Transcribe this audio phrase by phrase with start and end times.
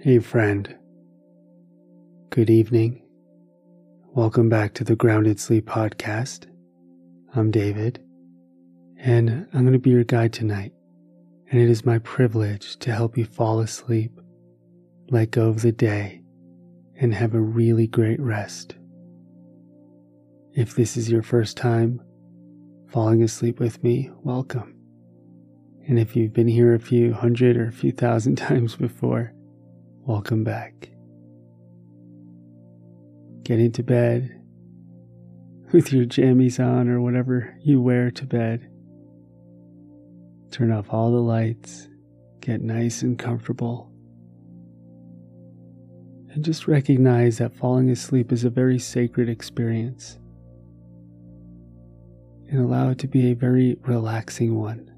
[0.00, 0.76] Hey, friend.
[2.30, 3.02] Good evening.
[4.14, 6.46] Welcome back to the Grounded Sleep Podcast.
[7.34, 8.00] I'm David,
[8.96, 10.72] and I'm going to be your guide tonight.
[11.50, 14.12] And it is my privilege to help you fall asleep,
[15.10, 16.22] let go of the day,
[17.00, 18.76] and have a really great rest.
[20.52, 22.00] If this is your first time
[22.86, 24.76] falling asleep with me, welcome.
[25.88, 29.32] And if you've been here a few hundred or a few thousand times before,
[30.08, 30.88] welcome back.
[33.42, 34.42] Get into bed
[35.70, 38.70] with your jammies on or whatever you wear to bed.
[40.50, 41.88] Turn off all the lights,
[42.40, 43.92] get nice and comfortable.
[46.30, 50.18] And just recognize that falling asleep is a very sacred experience.
[52.48, 54.90] And allow it to be a very relaxing one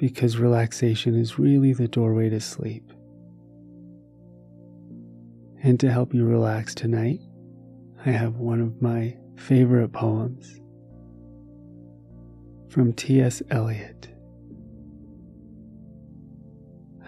[0.00, 2.90] because relaxation is really the doorway to sleep.
[5.62, 7.20] And to help you relax tonight,
[8.06, 10.58] I have one of my favorite poems
[12.70, 13.42] from T.S.
[13.50, 14.08] Eliot.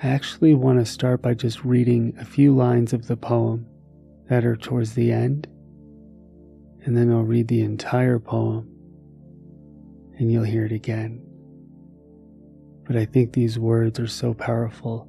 [0.02, 3.67] I actually want to start by just reading a few lines of the poem
[4.28, 5.47] that are towards the end,
[6.84, 8.69] and then I'll read the entire poem
[10.19, 11.27] and you'll hear it again
[12.93, 15.09] but I think these words are so powerful.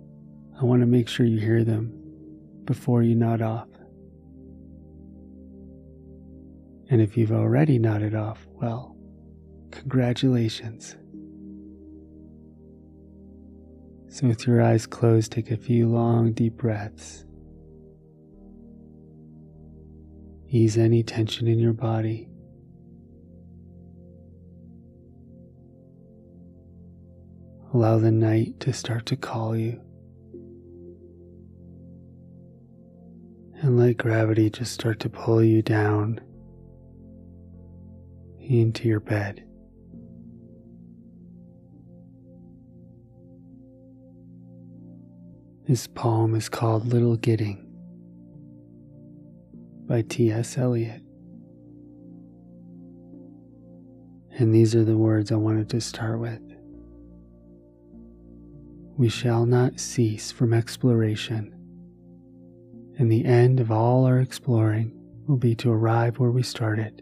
[0.58, 1.92] I want to make sure you hear them
[2.64, 3.67] before you nod off.
[6.89, 8.95] And if you've already nodded off, well,
[9.72, 10.95] congratulations.
[14.08, 17.26] So, with your eyes closed, take a few long, deep breaths.
[20.48, 22.30] Ease any tension in your body.
[27.73, 29.81] Allow the night to start to call you.
[33.64, 36.21] And let gravity just start to pull you down
[38.39, 39.43] into your bed.
[45.67, 47.65] This poem is called Little Gidding
[49.87, 50.59] by T.S.
[50.59, 51.02] Eliot.
[54.37, 56.42] And these are the words I wanted to start with
[58.95, 61.52] we shall not cease from exploration,
[62.99, 64.92] and the end of all our exploring
[65.27, 67.02] will be to arrive where we started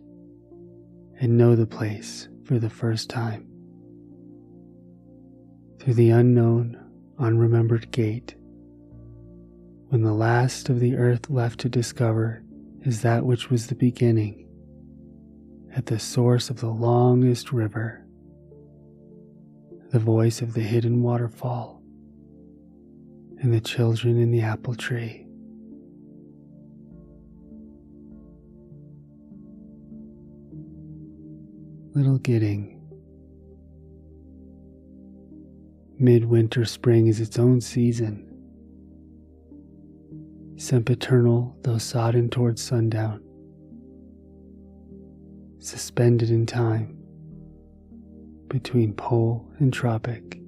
[1.19, 3.45] and know the place for the first time.
[5.79, 6.77] Through the unknown,
[7.19, 8.35] unremembered gate,
[9.89, 12.41] when the last of the earth left to discover
[12.85, 14.47] is that which was the beginning,
[15.75, 18.05] at the source of the longest river,
[19.91, 21.80] the voice of the hidden waterfall
[23.41, 25.25] and the children in the apple tree.
[31.95, 32.77] Little Gidding.
[35.97, 38.27] Midwinter spring is its own season.
[40.57, 43.23] Sempiternal, though sodden towards sundown.
[45.59, 46.97] Suspended in time
[48.47, 50.40] between pole and tropic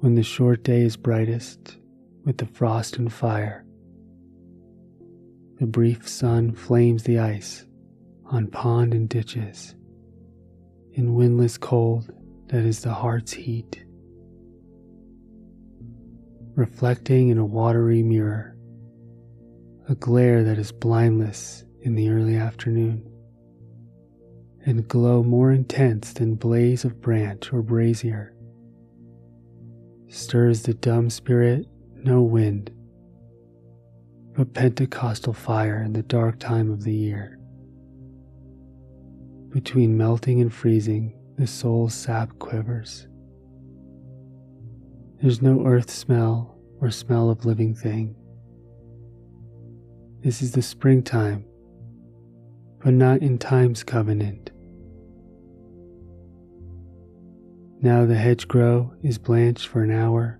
[0.00, 1.76] when the short day is brightest
[2.24, 3.66] with the frost and fire.
[5.58, 7.66] The brief sun flames the ice
[8.24, 9.74] on pond and ditches
[10.92, 12.10] in windless cold
[12.46, 13.84] that is the heart's heat.
[16.54, 18.56] Reflecting in a watery mirror,
[19.90, 23.06] a glare that is blindless in the early afternoon,
[24.64, 28.34] and glow more intense than blaze of branch or brazier
[30.10, 31.66] stirs the dumb spirit
[32.04, 32.70] no wind,
[34.34, 37.38] but Pentecostal fire in the dark time of the year.
[39.50, 43.06] Between melting and freezing, the soul's sap quivers.
[45.20, 48.16] There's no earth smell or smell of living thing.
[50.22, 51.44] This is the springtime,
[52.82, 54.49] but not in time's covenant.
[57.82, 60.38] Now the hedgerow is blanched for an hour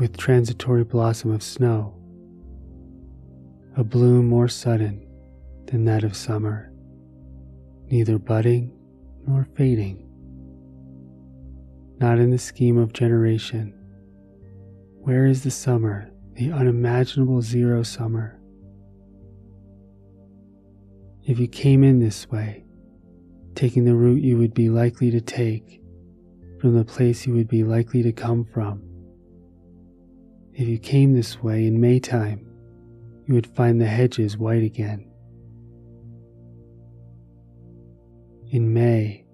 [0.00, 1.94] with transitory blossom of snow,
[3.76, 5.06] a bloom more sudden
[5.66, 6.72] than that of summer,
[7.86, 8.76] neither budding
[9.24, 10.08] nor fading.
[12.00, 13.72] Not in the scheme of generation.
[15.02, 18.40] Where is the summer, the unimaginable zero summer?
[21.24, 22.64] If you came in this way,
[23.54, 25.81] taking the route you would be likely to take,
[26.62, 28.80] from the place you would be likely to come from
[30.54, 32.46] If you came this way in Maytime,
[33.26, 35.10] you would find the hedges white again.
[38.52, 39.24] In May,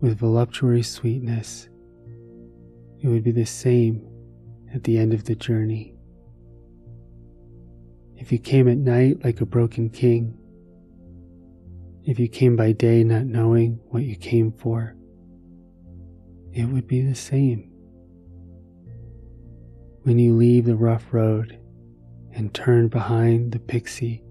[0.00, 1.68] with voluptuary sweetness,
[3.00, 4.04] it would be the same
[4.74, 5.94] at the end of the journey.
[8.16, 10.36] If you came at night like a broken king,
[12.02, 14.96] if you came by day not knowing what you came for,
[16.56, 17.70] it would be the same.
[20.04, 21.58] When you leave the rough road
[22.32, 24.22] and turn behind the pixie,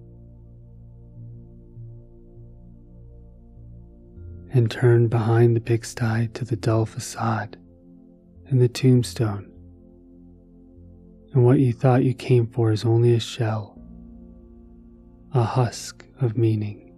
[4.52, 7.56] and turn behind the pigsty to the dull facade
[8.48, 9.48] and the tombstone,
[11.32, 13.80] and what you thought you came for is only a shell,
[15.32, 16.92] a husk of meaning,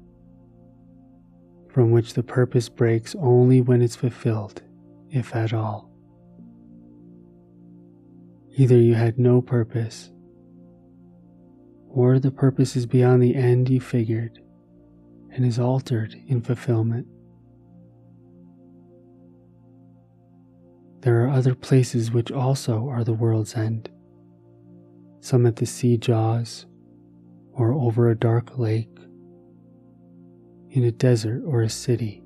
[1.69, 4.63] from which the purpose breaks only when it's fulfilled
[5.11, 5.91] if at all.
[8.57, 10.11] Either you had no purpose,
[11.89, 14.41] or the purpose is beyond the end you figured
[15.31, 17.07] and is altered in fulfillment.
[21.01, 23.89] There are other places which also are the world's end,
[25.21, 26.67] some at the sea jaws,
[27.53, 28.99] or over a dark lake,
[30.71, 32.25] in a desert or a city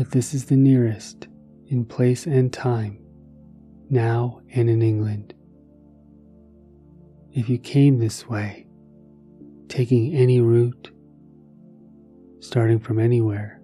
[0.00, 1.28] but this is the nearest
[1.66, 2.98] in place and time,
[3.90, 5.34] now and in England.
[7.34, 8.66] If you came this way,
[9.68, 10.90] taking any route,
[12.40, 13.60] starting from anywhere,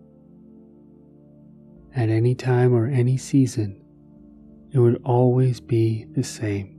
[1.95, 3.83] at any time or any season,
[4.73, 6.79] it would always be the same.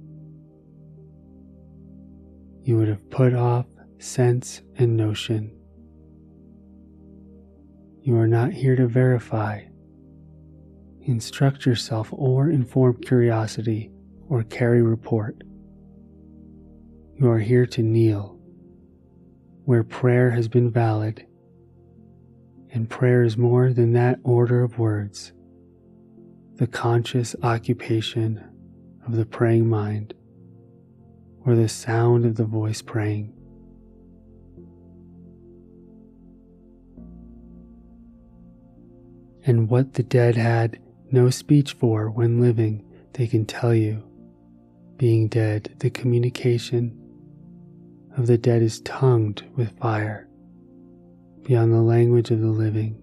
[2.62, 3.65] You would have put off
[3.98, 5.56] sense and notion
[8.07, 9.62] you are not here to verify,
[11.01, 13.92] instruct yourself, or inform curiosity
[14.30, 15.44] or carry report.
[17.19, 18.39] You are here to kneel
[19.65, 21.27] where prayer has been valid,
[22.71, 25.33] and prayer is more than that order of words,
[26.56, 28.42] the conscious occupation
[29.06, 30.13] of the praying mind,
[31.45, 33.37] or the sound of the voice praying.
[39.48, 40.78] And what the dead had
[41.10, 42.84] no speech for when living,
[43.14, 44.04] they can tell you.
[44.98, 47.00] Being dead, the communication
[48.18, 50.28] of the dead is tongued with fire
[51.44, 53.02] beyond the language of the living.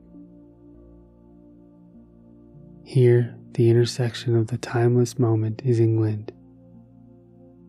[2.85, 6.31] Here, the intersection of the timeless moment is England,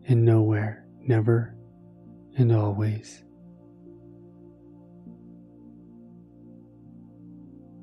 [0.06, 1.54] and nowhere, never,
[2.36, 3.22] and always.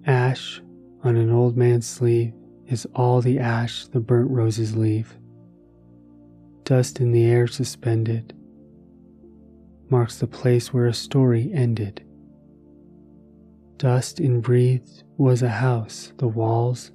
[0.05, 0.61] Ash
[1.03, 2.33] on an old man's sleeve
[2.67, 5.17] is all the ash the burnt roses leave.
[6.63, 8.33] Dust in the air suspended
[9.89, 12.03] marks the place where a story ended.
[13.77, 16.91] Dust breathed was a house, the walls,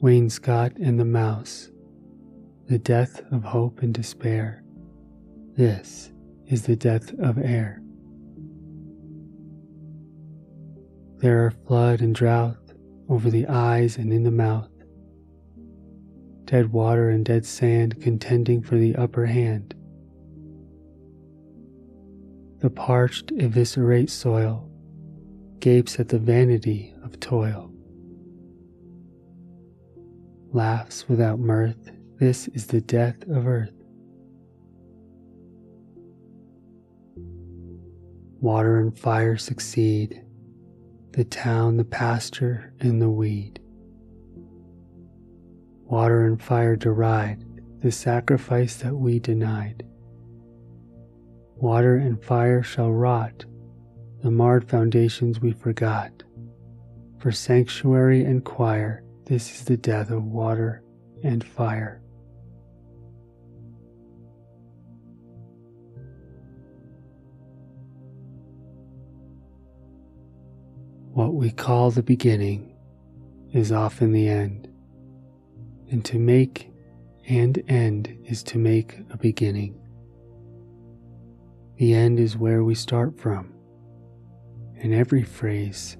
[0.00, 1.70] wainscot, and the mouse,
[2.68, 4.64] the death of hope and despair.
[5.56, 6.10] This
[6.46, 7.82] is the death of air.
[11.18, 12.56] There are flood and drought,
[13.08, 14.70] over the eyes and in the mouth.
[16.44, 19.74] Dead water and dead sand contending for the upper hand.
[22.60, 24.68] The parched, eviscerate soil
[25.60, 27.72] gapes at the vanity of toil.
[30.52, 33.72] Laughs without mirth, this is the death of earth.
[38.40, 40.22] Water and fire succeed,
[41.16, 43.58] the town, the pasture, and the weed.
[45.86, 47.42] Water and fire deride
[47.80, 49.82] the sacrifice that we denied.
[51.56, 53.46] Water and fire shall rot
[54.22, 56.22] the marred foundations we forgot.
[57.18, 60.82] For sanctuary and choir, this is the death of water
[61.24, 62.02] and fire.
[71.16, 72.76] What we call the beginning
[73.54, 74.68] is often the end,
[75.90, 76.70] and to make
[77.26, 79.80] and end is to make a beginning.
[81.78, 83.54] The end is where we start from,
[84.76, 85.96] and every phrase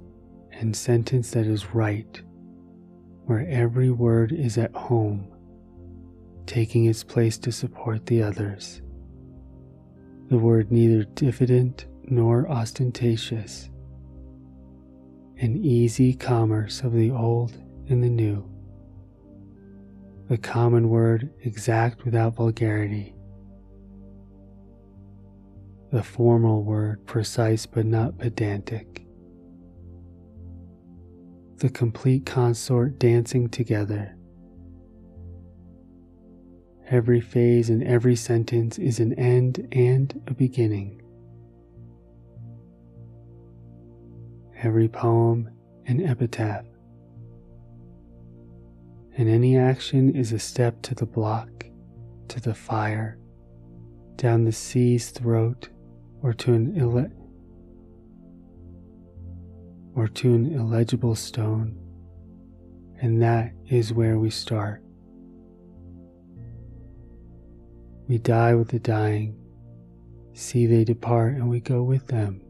[0.53, 2.21] and sentence that is right,
[3.25, 5.33] where every word is at home,
[6.45, 8.83] taking its place to support the others.
[10.29, 13.71] The word neither diffident nor ostentatious
[15.39, 17.53] an easy commerce of the old
[17.89, 18.45] and the new.
[20.29, 23.15] the common word exact without vulgarity,
[25.93, 29.07] the formal word precise but not pedantic,
[31.59, 34.17] the complete consort dancing together.
[36.89, 41.03] Every phase and every sentence is an end and a beginning.
[44.63, 45.51] Every poem
[45.87, 46.65] an epitaph
[49.19, 51.65] and any action is a step to the block,
[52.29, 53.19] to the fire,
[54.17, 55.69] down the sea's throat,
[56.23, 57.13] or to an ille-
[59.95, 61.79] or to an illegible stone,
[63.01, 64.83] and that is where we start.
[68.09, 69.37] We die with the dying,
[70.35, 72.43] see they depart, and we go with them.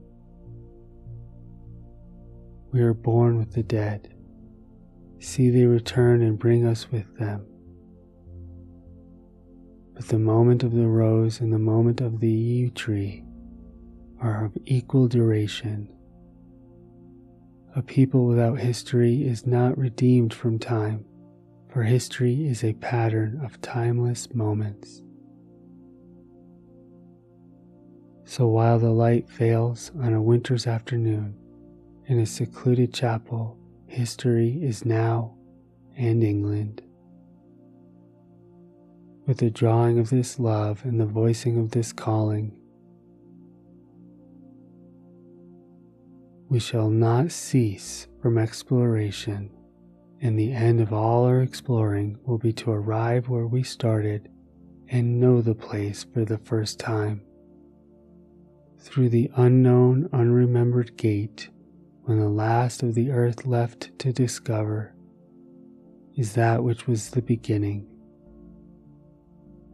[2.76, 4.12] We are born with the dead
[5.18, 7.46] See they return and bring us with them.
[9.94, 13.24] But the moment of the rose and the moment of the yew tree
[14.20, 15.88] are of equal duration.
[17.74, 21.06] A people without history is not redeemed from time,
[21.72, 25.00] for history is a pattern of timeless moments.
[28.26, 31.38] So while the light fails on a winter's afternoon
[32.08, 33.58] in a secluded chapel
[33.88, 35.34] history is now
[35.96, 36.82] and England.
[39.26, 42.56] With the drawing of this love and the voicing of this calling,
[46.48, 49.50] we shall not cease from exploration,
[50.20, 54.28] and the end of all our exploring will be to arrive where we started
[54.88, 57.20] and know the place for the first time.
[58.78, 61.48] Through the unknown, unremembered gate
[62.06, 64.94] when the last of the earth left to discover
[66.16, 67.84] is that which was the beginning.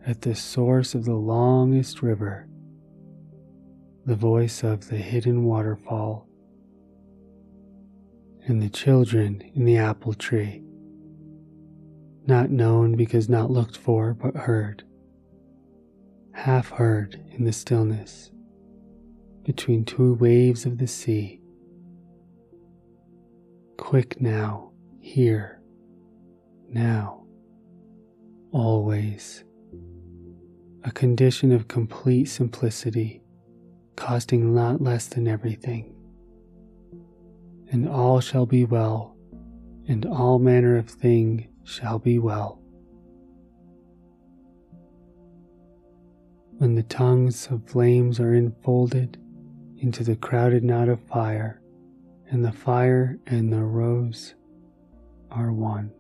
[0.07, 2.49] At the source of the longest river,
[4.07, 6.27] the voice of the hidden waterfall,
[8.47, 10.65] and the children in the apple tree,
[12.27, 14.85] not known because not looked for, but heard,
[16.33, 18.31] half heard in the stillness
[19.45, 21.42] between two waves of the sea
[23.83, 24.71] quick now,
[25.01, 25.61] here,
[26.69, 27.25] now,
[28.53, 29.43] always.
[30.85, 33.25] A condition of complete simplicity,
[33.97, 35.93] costing not less than everything.
[37.73, 39.17] And all shall be well,
[39.89, 42.63] and all manner of thing shall be well.
[46.59, 49.19] When the tongues of flames are enfolded
[49.79, 51.62] into the crowded knot of fire,
[52.33, 54.35] and the fire and the rose
[55.31, 55.93] are one.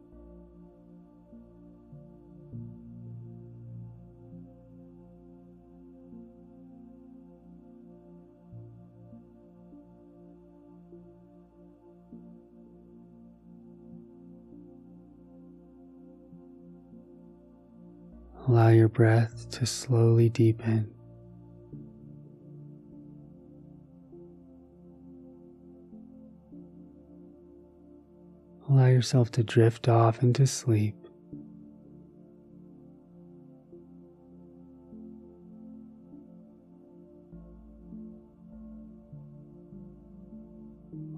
[18.48, 21.01] Allow your breath to slowly deepen.
[28.72, 30.94] Allow yourself to drift off into sleep.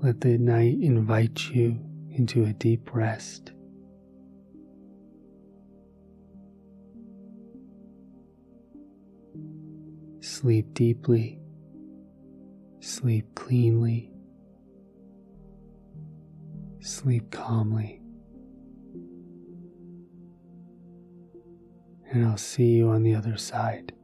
[0.02, 1.78] Let the night invite you
[2.11, 3.52] into a deep rest.
[10.18, 11.38] Sleep deeply,
[12.80, 14.13] sleep cleanly
[16.84, 17.98] sleep calmly.
[22.12, 23.94] And I'll see you on the other side.